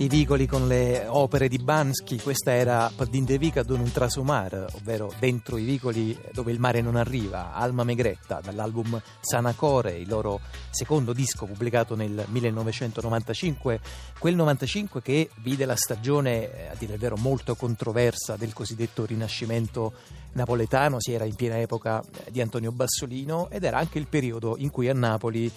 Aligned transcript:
i 0.00 0.06
vicoli 0.06 0.46
con 0.46 0.68
le 0.68 1.06
opere 1.08 1.48
di 1.48 1.58
Bansky, 1.58 2.20
questa 2.20 2.52
era 2.52 2.88
Padindevica 2.94 3.64
Don 3.64 3.80
un 3.80 3.90
trasumar, 3.90 4.66
ovvero 4.74 5.12
dentro 5.18 5.56
i 5.56 5.64
vicoli 5.64 6.16
dove 6.32 6.52
il 6.52 6.60
mare 6.60 6.80
non 6.80 6.94
arriva, 6.94 7.52
Alma 7.52 7.82
Megretta, 7.82 8.40
dall'album 8.40 9.00
Sanacore, 9.18 9.98
il 9.98 10.08
loro 10.08 10.38
secondo 10.70 11.12
disco 11.12 11.46
pubblicato 11.46 11.96
nel 11.96 12.24
1995, 12.28 13.80
quel 14.20 14.36
95 14.36 15.02
che 15.02 15.30
vide 15.42 15.64
la 15.64 15.76
stagione, 15.76 16.48
eh, 16.52 16.68
a 16.68 16.74
dire 16.78 16.92
il 16.92 17.00
vero, 17.00 17.16
molto 17.16 17.56
controversa 17.56 18.36
del 18.36 18.52
cosiddetto 18.52 19.04
rinascimento 19.04 19.94
napoletano, 20.34 21.00
si 21.00 21.12
era 21.12 21.24
in 21.24 21.34
piena 21.34 21.58
epoca 21.58 22.00
eh, 22.00 22.30
di 22.30 22.40
Antonio 22.40 22.70
Bassolino 22.70 23.50
ed 23.50 23.64
era 23.64 23.78
anche 23.78 23.98
il 23.98 24.06
periodo 24.06 24.54
in 24.58 24.70
cui 24.70 24.88
a 24.88 24.94
Napoli 24.94 25.50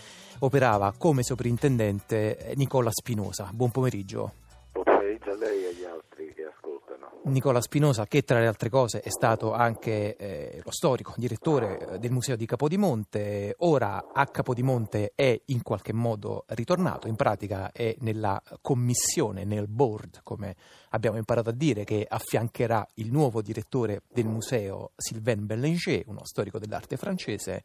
operava 0.44 0.94
come 0.98 1.24
sovrintendente 1.24 2.54
Nicola 2.56 2.90
Spinosa. 2.92 3.50
Buon 3.54 3.72
pomeriggio. 3.72 4.34
Buon 4.72 4.86
pomeriggio 4.86 5.32
a 5.32 5.36
lei 5.36 5.64
e 5.64 5.68
agli 5.68 5.84
altri 5.84 6.34
che 6.34 6.44
ascoltano. 6.44 7.10
Nicola 7.26 7.62
Spinosa, 7.62 8.08
che 8.08 8.24
tra 8.24 8.40
le 8.40 8.48
altre 8.48 8.70
cose 8.70 9.02
è 9.02 9.10
stato 9.10 9.54
anche 9.54 10.16
eh, 10.16 10.62
lo 10.64 10.72
storico, 10.72 11.14
direttore 11.18 11.80
eh, 11.80 12.00
del 12.00 12.12
Museo 12.12 12.36
di 12.36 12.48
Capodimonte, 12.48 13.54
ora 13.60 14.08
a 14.12 14.26
Capodimonte 14.26 15.12
è 15.14 15.40
in 15.46 15.62
qualche 15.62 15.94
modo 15.94 16.46
ritornato, 16.48 17.08
in 17.08 17.16
pratica 17.16 17.72
è 17.72 17.96
nella 18.00 18.42
commissione, 18.62 19.44
nel 19.44 19.68
board, 19.68 20.22
come 20.24 20.56
abbiamo 20.90 21.18
imparato 21.18 21.50
a 21.50 21.54
dire, 21.54 21.84
che 21.84 22.06
affiancherà 22.10 22.88
il 22.96 23.12
nuovo 23.12 23.44
direttore 23.44 24.02
del 24.12 24.26
museo 24.26 24.92
Sylvain 24.96 25.46
Bellanger, 25.46 26.04
uno 26.08 26.22
storico 26.24 26.58
dell'arte 26.58 26.98
francese. 26.98 27.64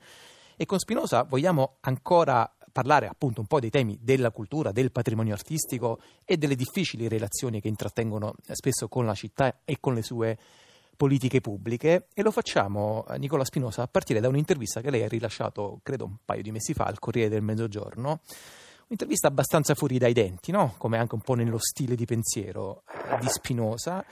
E 0.59 0.65
con 0.65 0.79
Spinosa 0.79 1.23
vogliamo 1.23 1.77
ancora 1.81 2.51
parlare 2.77 3.07
appunto 3.07 3.41
un 3.41 3.47
po' 3.47 3.59
dei 3.59 3.71
temi 3.71 3.99
della 4.03 4.31
cultura, 4.31 4.71
del 4.71 4.93
patrimonio 4.93 5.33
artistico 5.33 5.99
e 6.27 6.37
delle 6.37 6.55
difficili 6.55 7.09
relazioni 7.09 7.59
che 7.59 7.69
intrattengono 7.69 8.35
spesso 8.51 8.87
con 8.87 9.07
la 9.07 9.15
città 9.15 9.61
e 9.65 9.79
con 9.81 9.95
le 9.95 10.03
sue 10.03 10.37
politiche 10.95 11.41
pubbliche 11.41 12.09
e 12.13 12.23
lo 12.23 12.31
facciamo, 12.31 13.07
eh, 13.09 13.17
Nicola 13.17 13.47
Spinosa, 13.47 13.81
a 13.81 13.87
partire 13.87 14.21
da 14.21 14.29
un'intervista 14.29 14.83
che 14.83 14.91
lei 14.91 15.05
ha 15.05 15.09
rilasciato, 15.09 15.81
credo 15.83 16.05
un 16.05 16.17
paio 16.23 16.43
di 16.43 16.53
mesi 16.53 16.75
fa, 16.75 16.85
al 16.85 16.99
Corriere 16.99 17.31
del 17.31 17.41
Mezzogiorno. 17.41 18.21
Un'intervista 18.89 19.29
abbastanza 19.29 19.75
fuori 19.75 19.97
dai 19.97 20.13
denti, 20.13 20.53
no? 20.53 20.75
come 20.77 20.99
anche 20.99 21.15
un 21.15 21.23
po' 21.23 21.35
nello 21.35 21.59
stile 21.59 21.95
di 21.95 22.05
pensiero 22.05 22.83
eh, 22.89 23.19
di 23.21 23.29
Spinosa. 23.29 24.05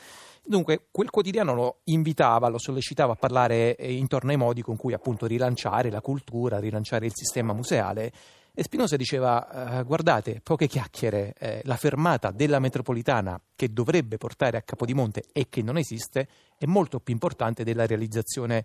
Dunque, 0.43 0.87
quel 0.91 1.11
quotidiano 1.11 1.55
lo 1.55 1.81
invitava, 1.85 2.49
lo 2.49 2.59
sollecitava 2.59 3.13
a 3.13 3.17
parlare 3.17 3.77
eh, 3.77 3.93
intorno 3.93 4.31
ai 4.31 4.39
modi 4.39 4.63
con 4.63 4.77
cui 4.77 4.95
appunto 4.95 5.27
rilanciare 5.27 5.91
la 5.91 6.01
cultura, 6.01 6.59
rilanciare 6.59 7.05
il 7.05 7.13
sistema 7.15 7.53
museale 7.53 8.13
e 8.57 8.63
Spinoza 8.63 8.97
diceva, 8.97 9.81
eh, 9.81 9.83
guardate, 9.83 10.41
poche 10.41 10.69
chiacchiere, 10.69 11.35
eh, 11.41 11.61
la 11.65 11.75
fermata 11.75 12.31
della 12.31 12.61
metropolitana 12.61 13.37
che 13.57 13.73
dovrebbe 13.73 14.17
portare 14.17 14.57
a 14.57 14.63
Capodimonte 14.63 15.25
e 15.33 15.49
che 15.49 15.61
non 15.61 15.77
esiste 15.77 16.29
è 16.57 16.65
molto 16.67 17.01
più 17.01 17.13
importante 17.13 17.65
della 17.65 17.85
realizzazione 17.85 18.65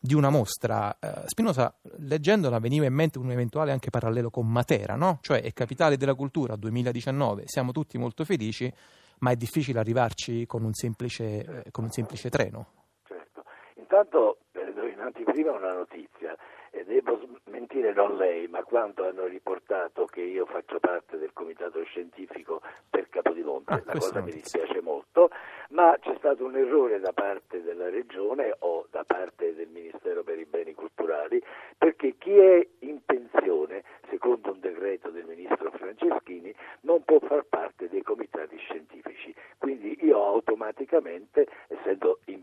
di 0.00 0.14
una 0.14 0.30
mostra. 0.30 0.96
Eh, 0.98 1.24
Spinoza, 1.26 1.74
leggendola, 1.98 2.58
veniva 2.58 2.86
in 2.86 2.94
mente 2.94 3.18
un 3.18 3.30
eventuale 3.30 3.70
anche 3.70 3.90
parallelo 3.90 4.30
con 4.30 4.50
Matera, 4.50 4.94
no? 4.94 5.18
Cioè 5.20 5.42
è 5.42 5.52
capitale 5.52 5.98
della 5.98 6.14
cultura 6.14 6.56
2019, 6.56 7.42
siamo 7.44 7.72
tutti 7.72 7.98
molto 7.98 8.24
felici, 8.24 8.72
ma 9.18 9.30
è 9.30 9.36
difficile 9.36 9.78
arrivarci 9.78 10.46
con 10.46 10.64
un 10.64 10.72
semplice, 10.72 11.64
eh, 11.64 11.70
con 11.70 11.84
un 11.84 11.90
semplice 11.90 12.30
treno. 12.30 12.66
Certo. 13.06 13.44
Intanto, 13.74 14.38
eh, 14.52 14.90
in 14.90 15.00
anteprima 15.00 15.52
una 15.52 15.74
notizia 15.74 16.34
e 16.78 16.84
devo 16.84 17.18
smentire 17.44 17.92
non 17.92 18.16
lei, 18.16 18.46
ma 18.46 18.62
quanto 18.62 19.04
hanno 19.04 19.26
riportato 19.26 20.04
che 20.06 20.20
io 20.20 20.46
faccio 20.46 20.78
parte 20.78 21.18
del 21.18 21.32
comitato 21.32 21.82
scientifico 21.82 22.60
per 22.88 23.08
Capodimonte, 23.08 23.72
ah, 23.72 23.82
la 23.84 23.92
cosa 23.98 24.20
mi 24.20 24.30
dispiace 24.30 24.80
molto, 24.80 25.30
ma 25.70 25.96
c'è 26.00 26.14
stato 26.18 26.44
un 26.44 26.56
errore 26.56 27.00
da 27.00 27.12
parte 27.12 27.62
della 27.62 27.90
Regione 27.90 28.54
o 28.60 28.86
da 28.90 29.02
parte 29.04 29.54
del 29.54 29.68
Ministero 29.68 30.22
per 30.22 30.38
i 30.38 30.44
beni 30.44 30.72
culturali, 30.74 31.42
perché 31.76 32.14
chi 32.16 32.36
è 32.38 32.66
in 32.80 33.00
pensione, 33.04 33.82
secondo 34.08 34.52
un 34.52 34.60
decreto 34.60 35.10
del 35.10 35.24
Ministro 35.26 35.72
Franceschini, 35.72 36.54
non 36.82 37.02
può 37.04 37.18
far 37.18 37.44
parte 37.48 37.88
dei 37.88 38.02
comitati 38.02 38.56
scientifici. 38.58 39.34
Quindi 39.58 39.98
io 40.02 40.22
automaticamente, 40.24 41.46
essendo 41.66 42.20
in 42.26 42.42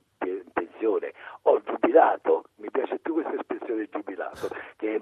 pensione, 0.51 1.13
ho 1.43 1.61
giubilato, 1.63 2.45
mi 2.55 2.69
piace 2.69 2.99
più 2.99 3.13
questa 3.13 3.35
espressione 3.35 3.87
giubilato, 3.89 4.49
che 4.77 4.95
è 4.95 4.99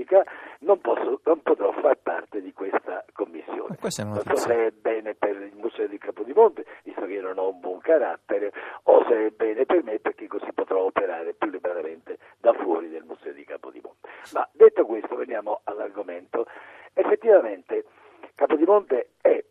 ironica, 0.00 0.24
non, 0.60 0.80
posso, 0.80 1.20
non 1.24 1.42
potrò 1.42 1.72
far 1.72 1.96
parte 2.02 2.40
di 2.40 2.52
questa 2.52 3.04
commissione. 3.12 3.76
Non 3.80 4.22
so 4.24 4.36
se 4.36 4.66
è 4.66 4.70
bene 4.70 5.14
per 5.14 5.36
il 5.36 5.54
Museo 5.54 5.86
di 5.86 5.98
Capodimonte, 5.98 6.64
visto 6.84 7.02
che 7.02 7.12
io 7.12 7.22
non 7.22 7.38
ho 7.38 7.48
un 7.48 7.60
buon 7.60 7.80
carattere, 7.80 8.52
o 8.84 9.04
se 9.08 9.26
è 9.26 9.30
bene 9.30 9.64
per 9.64 9.82
me 9.82 9.98
perché 9.98 10.26
così 10.26 10.52
potrò 10.52 10.82
operare 10.84 11.34
più 11.34 11.50
liberamente 11.50 12.18
da 12.38 12.52
fuori 12.52 12.88
del 12.88 13.04
Museo 13.04 13.32
di 13.32 13.44
Capodimonte. 13.44 14.08
Ma 14.32 14.48
detto 14.52 14.84
questo, 14.86 15.16
veniamo 15.16 15.60
all'argomento. 15.64 16.46
Effettivamente 16.92 17.84
Capodimonte 18.34 19.10
è 19.20 19.42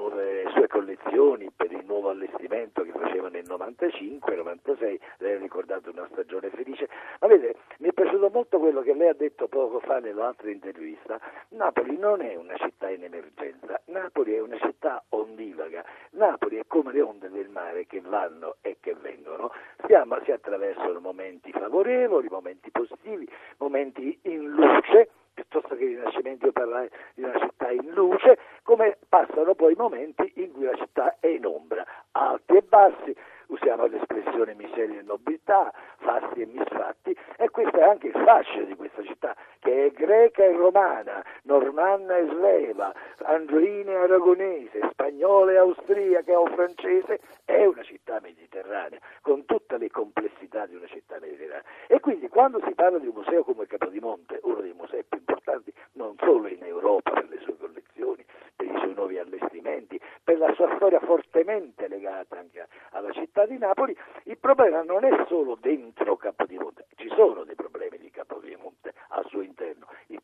nuove 0.00 0.48
sue 0.54 0.66
collezioni, 0.66 1.50
per 1.54 1.70
il 1.70 1.84
nuovo 1.84 2.08
allestimento 2.08 2.82
che 2.82 2.92
faceva 2.92 3.28
nel 3.28 3.44
95-96, 3.46 4.98
lei 5.18 5.34
ha 5.34 5.38
ricordato 5.38 5.90
una 5.90 6.08
stagione 6.10 6.48
felice, 6.48 6.88
ma 7.20 7.26
vede, 7.26 7.56
mi 7.78 7.88
è 7.88 7.92
piaciuto 7.92 8.30
molto 8.32 8.58
quello 8.58 8.80
che 8.80 8.94
lei 8.94 9.08
ha 9.08 9.14
detto 9.14 9.46
poco 9.48 9.80
fa 9.80 9.98
nell'altra 9.98 10.50
intervista, 10.50 11.20
Napoli 11.50 11.98
non 11.98 12.22
è 12.22 12.34
una 12.34 12.56
città 12.56 12.88
in 12.88 13.04
emergenza, 13.04 13.78
Napoli 13.86 14.34
è 14.34 14.40
una 14.40 14.58
città 14.58 15.04
ondivaga, 15.10 15.84
Napoli 16.12 16.56
è 16.56 16.64
come 16.66 16.92
le 16.92 17.02
onde 17.02 17.28
del 17.28 17.50
mare 17.50 17.86
che 17.86 18.00
vanno 18.00 18.56
e 18.62 18.78
che 18.80 18.94
vengono, 18.94 19.52
Stiamo, 19.82 20.18
si 20.24 20.30
attraversano 20.30 21.00
momenti 21.00 21.50
favorevoli, 21.52 22.28
momenti 22.28 22.70
positivi, 22.70 23.28
momenti 23.58 24.18
in 24.22 24.48
luce, 24.50 25.10
piuttosto 25.34 25.74
che 25.74 25.86
rinascimento 25.86 26.46
io 26.46 26.52
parlare 26.52 26.90
di 27.14 27.22
una 27.22 27.38
città 27.38 27.70
in 27.70 27.90
luce, 27.90 28.38
come 28.62 28.98
passano 29.08 29.54
poi 29.54 29.74
momenti 29.74 30.32
in 30.36 30.52
cui 30.52 30.64
la 30.64 30.76
città 30.76 31.16
è 31.18 31.28
in 31.28 31.46
ombra, 31.46 31.84
alti 32.20 32.56
e 32.56 32.62
bassi, 32.62 33.16
usiamo 33.46 33.86
l'espressione 33.86 34.54
miseria 34.54 35.00
e 35.00 35.02
nobiltà, 35.02 35.72
fasti 35.96 36.42
e 36.42 36.46
misfatti, 36.46 37.16
e 37.36 37.48
questo 37.48 37.78
è 37.78 37.82
anche 37.82 38.08
il 38.08 38.12
fascio 38.12 38.62
di 38.64 38.76
questa 38.76 39.02
città, 39.02 39.34
che 39.58 39.86
è 39.86 39.90
greca 39.90 40.44
e 40.44 40.52
romana, 40.52 41.24
normanna 41.44 42.18
e 42.18 42.26
sleva, 42.26 42.92
andrina 43.24 43.92
e 43.92 43.96
aragonese, 43.96 44.88
spagnola 44.90 45.52
e 45.52 45.56
austriaca 45.56 46.38
o 46.38 46.46
francese, 46.46 47.20
è 47.46 47.64
una 47.64 47.82
città 47.82 48.20
mediterranea, 48.20 49.00
con 49.22 49.46
tutte 49.46 49.78
le 49.78 49.90
complessità 49.90 50.66
di 50.66 50.74
una 50.74 50.86
città 50.86 51.18
mediterranea. 51.20 51.64
E 51.86 52.00
quindi 52.00 52.28
quando 52.28 52.60
si 52.66 52.74
parla 52.74 52.98
di 52.98 53.06
un 53.06 53.14
museo 53.14 53.42
come 53.44 53.66
Capodimonte, 53.66 54.40
uno 54.42 54.60
dei 54.60 54.74
musei 54.74 55.04
più 55.04 55.18
importanti 55.18 55.72
non 55.92 56.14
solo 56.18 56.48
in 56.48 56.62
Europa 56.62 57.12
per 57.12 57.28
le 57.28 57.38
sue 57.40 57.56
collezioni, 57.56 58.24
per 58.54 58.66
i 58.66 58.78
suoi 58.78 58.94
nuovi 58.94 59.18
allestimenti, 59.18 60.00
per 60.22 60.38
la 60.38 60.52
sua 60.54 60.72
storia 60.76 61.00
fortemente 61.00 61.88
legata 61.88 62.38
anche 62.38 62.68
alla 62.90 63.10
città 63.12 63.46
di 63.46 63.58
Napoli, 63.58 63.96
il 64.24 64.38
problema 64.38 64.82
non 64.82 65.04
è 65.04 65.24
solo 65.26 65.56
dentro 65.60 66.16
Capodimonte, 66.16 66.86
ci 66.96 67.08
sono 67.14 67.44
dei 67.44 67.54
problemi 67.54 67.98
di 67.98 68.10
Capodimonte 68.10 68.92
al 69.08 69.26
suo 69.26 69.40
interno, 69.40 69.86
il 70.06 70.20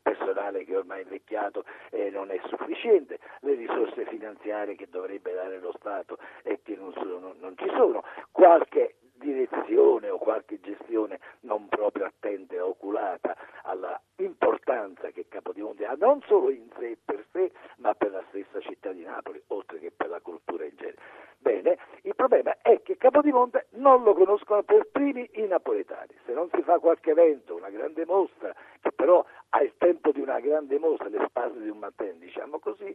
personale 0.47 0.63
che 0.63 0.75
ormai 0.75 0.99
è 0.99 1.03
invecchiato 1.03 1.63
e 1.89 2.09
non 2.09 2.31
è 2.31 2.39
sufficiente, 2.47 3.19
le 3.41 3.53
risorse 3.53 4.05
finanziarie 4.05 4.75
che 4.75 4.87
dovrebbe 4.89 5.33
dare 5.33 5.59
lo 5.59 5.73
Stato 5.77 6.17
e 6.43 6.61
che 6.63 6.75
non, 6.75 6.93
sono, 6.93 7.33
non 7.39 7.55
ci 7.57 7.69
sono, 7.75 8.03
qualche 8.31 8.95
direzione 9.17 10.09
o 10.09 10.17
qualche 10.17 10.59
gestione 10.59 11.19
non 11.41 11.67
proprio 11.67 12.05
attenta 12.05 12.53
e 12.53 12.59
oculata 12.59 13.35
alla 13.63 13.99
importanza 14.17 15.09
che 15.09 15.27
Capodimonte 15.27 15.85
ha 15.85 15.95
non 15.97 16.21
solo 16.27 16.49
in 16.49 16.69
sé 16.77 16.97
per 17.03 17.25
sé, 17.31 17.51
ma 17.77 17.93
per 17.93 18.11
la 18.11 18.23
stessa 18.29 18.59
città 18.61 18.91
di 18.91 19.03
Napoli, 19.03 19.41
oltre 19.47 19.79
che 19.79 19.91
per 19.91 20.09
la 20.09 20.19
cultura 20.21 20.63
in 20.65 20.75
genere. 20.75 21.01
Bene, 21.39 21.77
il 22.01 22.15
problema 22.15 22.57
è 22.61 22.81
che 22.81 22.97
Capodimonte 22.97 23.67
non 23.71 24.03
lo 24.03 24.13
conoscono 24.13 24.63
per 24.63 24.87
primi 24.91 25.29
i 25.33 25.47
napoletani. 25.47 26.15
Se 26.25 26.33
non 26.33 26.49
si 26.53 26.61
fa 26.61 26.79
qualche 26.79 27.11
evento, 27.11 27.55
una 27.55 27.69
grande 27.69 28.05
mostra, 28.05 28.53
che 28.81 28.91
però 28.91 29.23
ha 29.49 29.61
il 29.61 29.73
tempo 29.77 30.06
di 30.17 30.23
una 30.23 30.39
grande 30.39 30.79
mostra, 30.79 31.09
le 31.09 31.23
spase 31.27 31.61
di 31.61 31.69
un 31.69 31.77
mattino, 31.77 32.13
diciamo 32.17 32.57
così, 32.57 32.93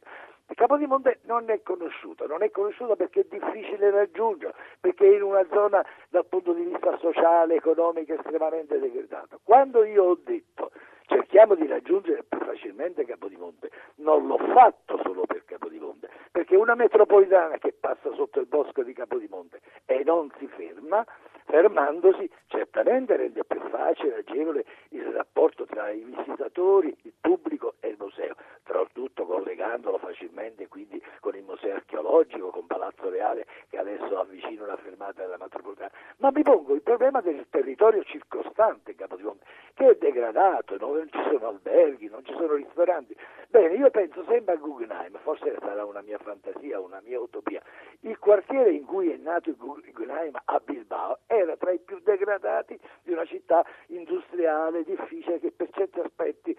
Capodimonte 0.55 1.21
non 1.23 1.49
è 1.51 1.63
conosciuto, 1.63 2.27
non 2.27 2.43
è 2.43 2.51
conosciuto 2.51 2.97
perché 2.97 3.21
è 3.21 3.27
difficile 3.31 3.91
raggiungerlo, 3.91 4.55
perché 4.81 5.07
è 5.07 5.15
in 5.15 5.23
una 5.23 5.47
zona 5.51 5.85
dal 6.09 6.27
punto 6.27 6.53
di 6.53 6.65
vista 6.65 6.99
sociale, 6.99 7.55
economico 7.55 8.13
estremamente 8.13 8.79
degradata. 8.79 9.39
Quando 9.43 9.85
io 9.85 10.05
ho 10.05 10.19
detto 10.23 10.73
cerchiamo 11.07 11.55
di 11.55 11.67
raggiungere 11.67 12.25
più 12.25 12.39
facilmente 12.41 13.05
Capodimonte, 13.05 13.71
non 13.97 14.27
l'ho 14.27 14.39
fatto 14.39 14.99
solo 15.03 15.25
per 15.27 15.45
Capodimonte, 15.45 16.09
perché 16.31 16.57
una 16.57 16.75
metropolitana 16.75 17.59
che 17.59 17.73
passa 17.79 18.13
sotto 18.15 18.41
il 18.41 18.47
bosco 18.47 18.83
di 18.83 18.93
Capodimonte 18.93 19.61
e 19.85 20.03
non 20.05 20.31
si 20.39 20.47
ferma, 20.47 21.05
fermandosi 21.45 22.31
certamente 22.47 23.17
rende 23.17 23.45
più 23.45 23.61
facile, 23.69 24.17
agevole 24.17 24.65
il 24.91 25.05
rapporto 25.05 25.67
tra 25.67 25.91
i 25.91 26.03
visitatori, 26.03 26.97
il 27.03 27.13
pubblico 27.21 27.75
e 27.81 27.89
il 27.89 27.97
museo. 27.99 28.35
soprattutto 28.93 29.27
collegandolo 29.27 29.99
facilmente 29.99 30.69
quindi 30.69 31.03
con 31.21 31.35
il 31.35 31.43
museo 31.45 31.75
archeologico, 31.75 32.51
con 32.51 32.67
Palazzo 32.67 33.09
Reale 33.11 33.47
che 33.69 33.79
adesso 33.79 34.19
avvicina 34.19 34.65
una 34.65 34.77
fermata 34.77 35.23
della 35.23 35.37
metropolitana, 35.39 35.91
ma 36.19 36.31
mi 36.31 36.43
pongo 36.43 36.75
il 36.75 36.83
problema 36.83 37.21
del 37.21 37.47
territorio 37.63 38.03
circostante 38.03 38.97
Capodimonte, 38.97 39.45
che 39.75 39.91
è 39.91 39.95
degradato, 39.95 40.77
non 40.79 41.09
ci 41.11 41.19
sono 41.31 41.47
alberghi, 41.49 42.09
non 42.09 42.25
ci 42.25 42.33
sono 42.33 42.55
ristoranti. 42.55 43.17
Bene, 43.49 43.75
io 43.75 43.89
penso 43.91 44.25
sempre 44.25 44.55
a 44.55 44.57
Guggenheim, 44.57 45.17
forse 45.23 45.57
sarà 45.61 45.85
una 45.85 46.03
mia 46.03 46.19
fantasia, 46.19 46.81
una 46.81 47.01
mia 47.05 47.21
utopia. 47.21 47.63
Il 48.01 48.19
quartiere 48.19 48.73
in 48.73 48.85
cui 48.85 49.11
è 49.11 49.17
nato 49.17 49.51
il 49.51 49.57
Guggenheim 49.57 50.37
a 50.45 50.61
Bilbao 50.65 51.19
era 51.27 51.57
tra 51.57 51.71
i 51.71 51.79
più 51.79 52.01
degradati 52.01 52.79
di 53.03 53.13
una 53.13 53.25
città 53.27 53.65
industriale, 53.87 54.83
difficile, 54.83 55.39
che 55.39 55.53
per 55.53 55.69
certi 55.71 56.01
aspetti 56.01 56.59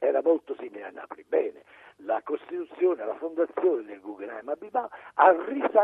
era 0.00 0.22
molto 0.22 0.56
simile 0.58 0.86
a 0.86 0.90
Napoli. 0.90 1.24
Bene, 1.28 1.62
la 2.00 2.20
costituzione, 2.22 3.04
la 3.04 3.14
fondazione 3.14 3.84
del 3.84 4.00
Guggenheim 4.00 4.48
a 4.48 4.56
Bilbao 4.56 4.88
ha 5.14 5.32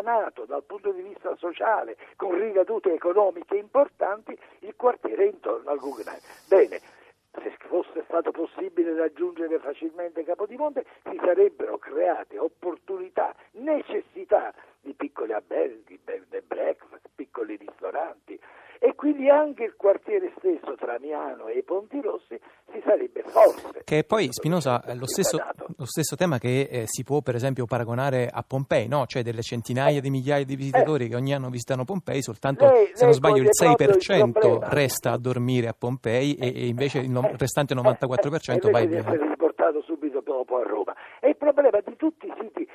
risanato 0.03 0.45
dal 0.45 0.65
punto 0.65 0.91
di 0.91 1.03
vista 1.03 1.35
sociale, 1.37 1.97
con 2.17 2.35
ricadute 2.39 2.93
economiche 2.93 3.57
importanti, 3.57 4.37
il 4.61 4.75
quartiere 4.77 5.27
intorno 5.27 5.71
al 5.71 5.79
Guggenheim. 5.79 6.21
Bene, 6.49 6.81
se 7.33 7.57
fosse 7.69 8.03
stato 8.07 8.31
possibile 8.33 8.95
raggiungere 8.95 9.59
facilmente 9.61 10.25
Capodimonte, 10.25 10.85
si 11.05 11.19
sarebbero 11.25 11.79
create 11.79 12.39
opportunità, 12.39 13.35
necessità 13.53 14.53
di 14.81 14.93
piccoli 14.95 15.33
alberghi, 15.33 15.99
bed 16.03 16.27
and 16.33 16.45
breakfast, 16.47 17.09
piccoli 17.15 17.57
ristoranti, 17.57 18.39
e 18.81 18.97
quindi 18.97 19.31
anche 19.31 19.63
il 19.63 19.77
quartiere 19.77 20.33
stesso 20.39 20.75
tra 20.75 20.99
Miano 20.99 21.47
e 21.47 21.63
Ponti 21.63 22.01
Rossi 22.01 22.39
si 22.73 22.83
sarebbe 22.85 23.23
forse. 23.23 23.83
Che 23.85 24.03
poi 24.03 24.33
Spinosa 24.33 24.83
è 24.83 24.95
lo 24.97 25.07
stesso, 25.07 25.39
lo 25.83 25.89
stesso 25.89 26.15
tema 26.15 26.39
che 26.39 26.69
eh, 26.71 26.83
si 26.87 27.03
può 27.03 27.21
per 27.21 27.35
esempio 27.35 27.67
paragonare 27.67 28.29
a 28.33 28.45
Pompei, 28.47 28.87
no? 28.87 29.05
cioè 29.07 29.23
delle 29.23 29.43
centinaia 29.43 30.01
di 30.01 30.11
migliaia 30.11 30.45
di 30.45 30.55
visitatori 30.55 31.07
eh. 31.07 31.09
che 31.09 31.17
ogni 31.17 31.35
anno 31.35 31.51
visitano 31.51 31.85
Pompei, 31.85 32.23
soltanto 32.23 32.67
lei, 32.67 32.91
se 32.95 33.05
non 33.05 33.15
sbaglio 33.15 33.43
il 33.43 33.51
6% 33.51 34.23
il 34.23 34.59
resta 34.63 35.11
a 35.13 35.19
dormire 35.19 35.69
a 35.69 35.75
Pompei 35.77 36.35
e, 36.35 36.53
e 36.55 36.67
invece 36.67 37.01
il 37.01 37.11
no, 37.11 37.29
restante 37.37 37.75
94% 37.75 38.71
va 38.71 38.81
in 38.81 38.89
via. 38.89 39.05
riportato 39.11 39.83
subito 39.83 40.21
dopo 40.21 40.57
a 40.59 40.63
Roma. 40.63 40.95
E 41.21 41.31
il 41.31 41.37
problema 41.37 41.79
di 41.85 41.97
tutti 41.97 42.27
i 42.27 42.33
siti 42.41 42.63
eh, 42.63 42.69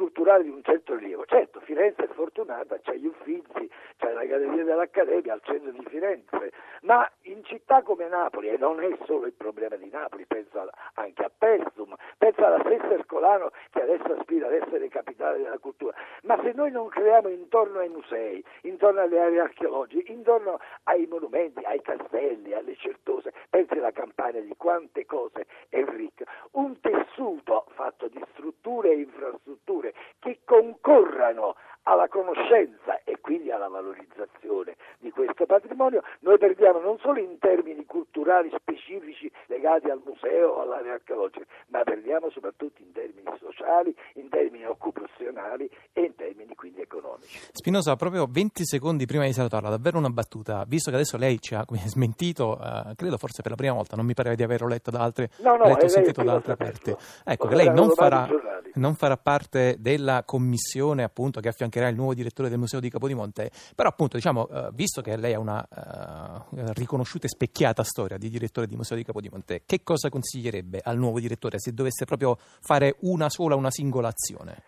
culturali 0.00 0.44
di 0.44 0.48
un 0.48 0.62
certo 0.62 0.96
rilievo, 0.96 1.26
certo 1.26 1.60
Firenze 1.60 2.04
è 2.04 2.08
fortunata, 2.14 2.78
c'è 2.78 2.94
gli 2.94 3.04
Uffizi, 3.04 3.70
c'è 3.98 4.14
la 4.14 4.24
Galleria 4.24 4.64
dell'Accademia 4.64 5.34
al 5.34 5.42
centro 5.42 5.70
di 5.72 5.84
Firenze, 5.90 6.52
ma 6.82 7.06
in 7.24 7.44
città 7.44 7.82
come 7.82 8.08
Napoli, 8.08 8.48
e 8.48 8.56
non 8.56 8.82
è 8.82 8.96
solo 9.04 9.26
il 9.26 9.34
problema 9.34 9.76
di 9.76 9.90
Napoli, 9.90 10.24
penso 10.24 10.70
anche 10.94 11.22
a 11.22 11.30
Pestum, 11.36 11.94
penso 12.16 12.46
alla 12.46 12.62
stessa 12.64 12.88
Ercolano 12.94 13.50
che 13.68 13.82
adesso 13.82 14.14
aspira 14.14 14.46
ad 14.46 14.54
essere 14.54 14.88
capitale 14.88 15.42
della 15.42 15.58
cultura, 15.58 15.94
ma 16.22 16.40
se 16.42 16.52
noi 16.54 16.70
non 16.70 16.88
creiamo 16.88 17.28
intorno 17.28 17.80
ai 17.80 17.90
musei, 17.90 18.42
intorno 18.62 19.02
alle 19.02 19.20
aree 19.20 19.40
archeologiche, 19.40 20.10
intorno 20.10 20.60
ai 20.84 21.06
monumenti, 21.06 21.62
ai 21.64 21.82
castelli, 21.82 22.54
alle 22.54 22.74
certose, 22.76 23.34
pensi 23.50 23.74
alla 23.74 23.92
campagna 23.92 24.40
di 24.40 24.54
quante 24.56 25.04
cose 25.04 25.44
è 25.68 25.84
ricca, 25.84 26.24
un 26.52 26.80
tessuto 26.80 27.66
fatto 27.74 28.08
di 28.08 28.24
strutture 28.32 28.92
e 28.92 29.00
infrastrutture 29.00 29.89
che 30.18 30.40
concorrano 30.44 31.56
alla 31.84 32.08
conoscenza 32.08 33.00
e 33.04 33.18
quindi 33.20 33.50
alla 33.50 33.68
valorizzazione 33.68 34.76
di 34.98 35.10
questo 35.10 35.46
patrimonio, 35.46 36.02
noi 36.20 36.38
perdiamo 36.38 36.78
non 36.80 36.98
solo 36.98 37.18
in 37.18 37.38
termini 37.38 37.84
culturali 37.86 38.50
specifici 38.54 39.30
legati 39.46 39.88
al 39.88 40.00
museo 40.04 40.50
o 40.50 40.60
all'area 40.62 40.94
archeologica, 40.94 41.44
ma 41.68 41.82
perdiamo 41.82 42.30
soprattutto 42.30 42.82
in 42.82 42.92
termini 42.92 43.28
sociali, 43.38 43.94
in 44.14 44.28
termini 44.28 44.66
occupazionali 44.66 45.70
e 45.92 46.02
in 46.02 46.14
termini 46.14 46.54
quindi 46.54 46.80
economici. 46.80 47.38
Spinosa, 47.52 47.96
proprio 47.96 48.26
20 48.30 48.64
secondi 48.64 49.06
prima 49.06 49.24
di 49.24 49.32
salutarla, 49.32 49.70
davvero 49.70 49.98
una 49.98 50.10
battuta, 50.10 50.64
visto 50.66 50.90
che 50.90 50.96
adesso 50.96 51.16
lei 51.16 51.40
ci 51.40 51.54
ha 51.54 51.64
smentito, 51.86 52.58
eh, 52.60 52.94
credo 52.94 53.16
forse 53.16 53.42
per 53.42 53.52
la 53.52 53.56
prima 53.56 53.72
volta, 53.72 53.96
non 53.96 54.04
mi 54.04 54.14
pare 54.14 54.34
di 54.36 54.42
averlo 54.42 54.68
letto 54.68 54.90
da 54.90 55.00
altre, 55.00 55.30
no, 55.38 55.56
no, 55.56 55.64
letto, 55.64 55.88
sentito 55.88 56.22
da 56.22 56.32
altre 56.34 56.56
parti. 56.56 56.94
Ecco, 57.24 57.48
che 57.48 57.54
lei 57.54 57.72
non 57.72 57.90
farà, 57.90 58.28
non 58.74 58.94
farà 58.94 59.16
parte 59.16 59.76
della 59.78 60.22
commissione 60.24 61.02
appunto 61.02 61.40
che 61.40 61.48
affiancherà 61.48 61.69
affiancherà 61.70 61.88
il 61.88 61.96
nuovo 61.96 62.14
direttore 62.14 62.48
del 62.48 62.58
Museo 62.58 62.80
di 62.80 62.90
Capodimonte, 62.90 63.50
però 63.74 63.88
appunto 63.88 64.16
diciamo, 64.16 64.48
eh, 64.48 64.68
visto 64.72 65.00
che 65.00 65.16
lei 65.16 65.34
ha 65.34 65.38
una 65.38 65.64
uh, 65.64 66.72
riconosciuta 66.74 67.26
e 67.26 67.28
specchiata 67.28 67.84
storia 67.84 68.18
di 68.18 68.28
direttore 68.28 68.66
di 68.66 68.74
Museo 68.74 68.96
di 68.96 69.04
Capodimonte, 69.04 69.62
che 69.64 69.82
cosa 69.82 70.10
consiglierebbe 70.10 70.80
al 70.82 70.98
nuovo 70.98 71.20
direttore 71.20 71.58
se 71.58 71.72
dovesse 71.72 72.04
proprio 72.04 72.36
fare 72.60 72.96
una 73.00 73.30
sola, 73.30 73.54
una 73.54 73.70
singola 73.70 74.08
azione? 74.08 74.62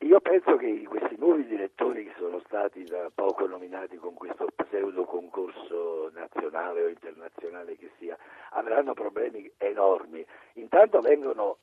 Io 0.00 0.20
penso 0.20 0.56
che 0.56 0.84
questi 0.86 1.16
nuovi 1.18 1.46
direttori 1.46 2.04
che 2.04 2.12
sono 2.18 2.40
stati 2.44 2.84
da 2.84 3.10
poco 3.14 3.46
nominati 3.46 3.96
con 3.96 4.12
questo 4.14 4.46
pseudo 4.54 5.04
concorso 5.04 6.10
nazionale 6.12 6.84
o 6.84 6.88
internazionale 6.88 7.76
che 7.76 7.90
sia, 7.98 8.16
avranno 8.50 8.92
problemi 8.92 9.50
enormi. 9.56 10.24
Intanto 10.54 11.00
vengono 11.00 11.58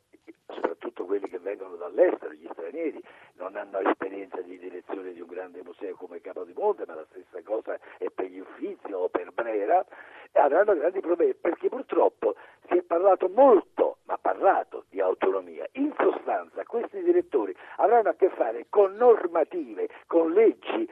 soprattutto 0.47 1.05
quelli 1.05 1.27
che 1.27 1.39
vengono 1.39 1.75
dall'estero, 1.75 2.33
gli 2.33 2.47
stranieri, 2.51 3.01
non 3.35 3.55
hanno 3.55 3.79
esperienza 3.79 4.41
di 4.41 4.57
direzione 4.57 5.13
di 5.13 5.21
un 5.21 5.27
grande 5.27 5.61
museo 5.63 5.95
come 5.95 6.21
Capodimonte, 6.21 6.85
ma 6.85 6.95
la 6.95 7.05
stessa 7.09 7.41
cosa 7.43 7.77
è 7.97 8.09
per 8.09 8.25
gli 8.25 8.39
Uffizi 8.39 8.91
o 8.91 9.09
per 9.09 9.31
Brera, 9.31 9.85
avranno 10.33 10.75
grandi 10.75 10.99
problemi 10.99 11.33
perché 11.33 11.69
purtroppo 11.69 12.35
si 12.67 12.77
è 12.77 12.81
parlato 12.81 13.29
molto, 13.29 13.97
ma 14.05 14.17
parlato 14.17 14.85
di 14.89 14.99
autonomia. 14.99 15.67
In 15.73 15.93
sostanza 15.97 16.63
questi 16.63 17.01
direttori 17.01 17.55
avranno 17.77 18.09
a 18.09 18.15
che 18.15 18.29
fare 18.29 18.65
con 18.69 18.95
normative, 18.95 19.89
con 20.07 20.31
leggi 20.31 20.89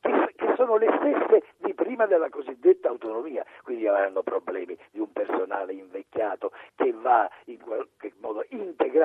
che 0.00 0.54
sono 0.56 0.76
le 0.76 0.88
stesse 0.98 1.44
di 1.58 1.74
prima 1.74 2.06
della 2.06 2.28
cosiddetta 2.28 2.88
autonomia, 2.88 3.44
quindi 3.62 3.86
avranno 3.86 4.22
problemi 4.22 4.76
di 4.90 4.98
un 4.98 5.12
personale 5.12 5.72
invecchiato 5.72 6.50
che 6.74 6.92
va 6.92 7.30
in 7.44 7.60
qualche 7.60 8.12
modo 8.18 8.41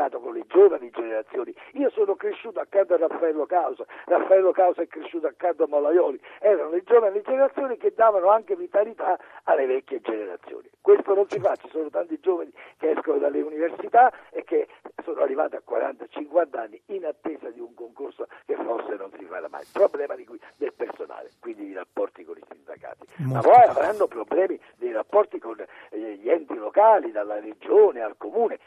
integrato 0.07 0.19
con 0.19 0.33
le 0.33 0.45
giovani 0.47 0.89
generazioni. 0.89 1.53
Io 1.73 1.89
sono 1.91 2.15
cresciuto 2.15 2.59
accanto 2.59 2.93
a 2.93 2.97
Raffaello 2.97 3.45
Causa, 3.45 3.85
Raffaello 4.05 4.51
Causa 4.51 4.81
è 4.81 4.87
cresciuto 4.87 5.27
accanto 5.27 5.63
a 5.63 5.67
Molaioli, 5.67 6.19
erano 6.39 6.69
le 6.69 6.83
giovani 6.83 7.21
generazioni 7.21 7.77
che 7.77 7.93
davano 7.93 8.29
anche 8.29 8.55
vitalità 8.55 9.17
alle 9.43 9.65
vecchie 9.65 10.01
generazioni. 10.01 10.69
Questo 10.81 11.13
non 11.13 11.27
si 11.29 11.39
fa, 11.39 11.55
ci 11.55 11.67
sono 11.69 11.89
tanti 11.89 12.19
giovani 12.19 12.51
che 12.77 12.91
escono 12.91 13.17
dalle 13.19 13.41
università 13.41 14.11
e 14.31 14.43
che 14.43 14.67
sono 15.03 15.21
arrivati 15.21 15.55
a 15.55 15.61
40-50 15.67 16.57
anni 16.57 16.81
in 16.87 17.05
attesa 17.05 17.49
di 17.49 17.59
un 17.59 17.73
concorso 17.73 18.27
che 18.45 18.55
forse 18.55 18.95
non 18.95 19.11
si 19.17 19.25
farà 19.25 19.47
mai. 19.49 19.61
Il 19.61 19.67
problema 19.71 20.15
di 20.15 20.25
cui, 20.25 20.39
del 20.55 20.73
personale, 20.73 21.31
quindi 21.39 21.65
i 21.65 21.73
rapporti 21.73 22.23
con 22.23 22.37
i 22.37 22.43
sindacati. 22.49 23.05
Molto. 23.17 23.49
Ma 23.49 23.53
poi 23.53 23.67
avranno 23.67 24.07
problemi 24.07 24.59
dei 24.77 24.91
rapporti 24.91 25.39
con 25.39 25.59
eh, 25.59 26.15
gli 26.15 26.29
enti 26.29 26.55
locali, 26.55 27.11
dalla 27.11 27.39
regione 27.39 28.01
al 28.01 28.15
comune 28.17 28.59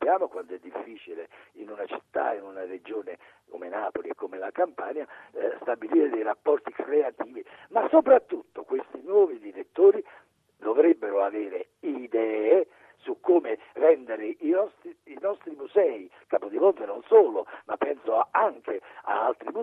sappiamo 0.00 0.28
quanto 0.28 0.54
è 0.54 0.58
difficile 0.58 1.28
in 1.52 1.68
una 1.68 1.84
città, 1.84 2.32
in 2.32 2.42
una 2.42 2.64
regione 2.64 3.18
come 3.50 3.68
Napoli 3.68 4.08
e 4.08 4.14
come 4.14 4.38
la 4.38 4.50
Campania 4.50 5.06
eh, 5.32 5.58
stabilire 5.60 6.08
dei 6.08 6.22
rapporti 6.22 6.72
creativi, 6.72 7.44
ma 7.68 7.86
soprattutto 7.90 8.62
questi 8.62 9.02
nuovi 9.04 9.38
direttori 9.38 10.02
dovrebbero 10.56 11.22
avere 11.22 11.68
idee 11.80 12.66
su 12.96 13.18
come 13.20 13.58
rendere 13.74 14.36
i 14.38 14.48
nostri, 14.48 14.96
i 15.04 15.18
nostri, 15.20 15.54
musei, 15.54 16.10
Capodimonte 16.26 16.86
non 16.86 17.02
solo, 17.06 17.46
ma 17.66 17.76
penso 17.76 18.26
anche 18.30 18.80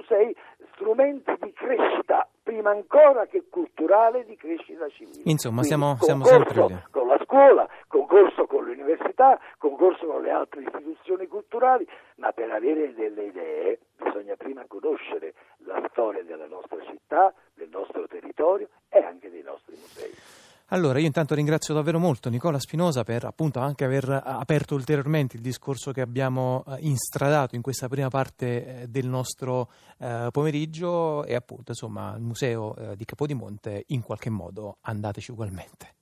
musei, 0.08 0.36
strumenti 0.74 1.34
di 1.42 1.52
crescita, 1.54 2.28
prima 2.44 2.72
ancora 2.72 3.26
che 3.26 3.44
culturale, 3.50 4.26
di 4.26 4.36
crescita 4.38 4.88
civile. 4.90 5.22
Insomma, 5.26 5.64
siamo, 5.64 5.98
siamo 6.00 6.24
sempre 6.24 6.66
lì. 6.66 6.78
Con 6.92 7.08
la 7.08 7.20
scuola, 7.24 7.68
concorso 7.88 8.46
con 8.46 8.64
l'università, 8.64 9.40
concorso 9.58 10.06
con 10.08 10.22
le 10.22 10.32
altre 10.32 10.62
istituzioni 10.62 11.28
culturali, 11.28 11.88
ma 12.16 12.32
per 12.32 12.50
avere 12.52 12.94
delle 12.94 13.26
idee 13.26 13.80
bisogna 13.98 14.36
prima 14.36 14.64
conoscere 14.68 15.34
la 15.66 15.84
storia 15.92 16.24
della 16.24 16.48
nostra 16.48 16.80
città, 16.84 17.34
del 17.54 17.70
nostro 17.70 18.08
territorio 18.08 18.70
e 18.90 19.00
anche 19.00 19.30
dei 19.30 19.44
nostri 19.44 19.76
musei. 19.76 20.56
Allora, 20.72 21.00
io 21.00 21.06
intanto 21.06 21.34
ringrazio 21.34 21.74
davvero 21.74 21.98
molto 21.98 22.30
Nicola 22.30 22.60
Spinosa 22.60 23.06
per 23.06 23.24
appunto 23.24 23.60
anche 23.60 23.86
aver 23.86 24.22
aperto 24.22 24.76
ulteriormente 24.76 25.38
il 25.38 25.42
discorso 25.42 25.94
che 25.94 26.02
abbiamo 26.02 26.66
eh, 26.68 26.80
instradato 26.82 27.56
in 27.56 27.62
questa 27.62 27.88
prima 27.88 28.10
parte 28.10 28.82
eh, 28.82 28.88
del 28.90 29.08
nostro 29.08 29.72
eh, 29.98 30.28
pomeriggio 30.30 31.24
e 31.24 31.36
appunto 31.36 31.72
insomma 31.72 32.14
il 32.18 32.22
museo 32.22 32.76
eh, 32.76 32.96
di 32.98 33.06
Capodimonte 33.06 33.86
in 33.88 34.02
qualche 34.02 34.30
modo 34.30 34.80
andateci 34.82 35.32
ugualmente. 35.32 35.97